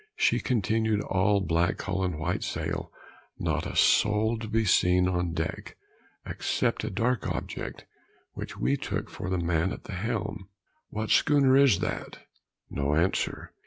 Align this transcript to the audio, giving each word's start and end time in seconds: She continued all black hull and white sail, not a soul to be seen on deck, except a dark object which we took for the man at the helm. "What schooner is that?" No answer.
She 0.15 0.39
continued 0.39 1.01
all 1.01 1.41
black 1.41 1.79
hull 1.83 2.03
and 2.03 2.17
white 2.17 2.43
sail, 2.43 2.91
not 3.37 3.67
a 3.67 3.75
soul 3.75 4.39
to 4.39 4.47
be 4.47 4.65
seen 4.65 5.07
on 5.07 5.33
deck, 5.33 5.77
except 6.25 6.83
a 6.83 6.89
dark 6.89 7.27
object 7.27 7.85
which 8.33 8.57
we 8.57 8.77
took 8.77 9.11
for 9.11 9.29
the 9.29 9.37
man 9.37 9.71
at 9.71 9.83
the 9.83 9.93
helm. 9.93 10.49
"What 10.89 11.11
schooner 11.11 11.55
is 11.55 11.81
that?" 11.81 12.17
No 12.67 12.95
answer. 12.95 13.53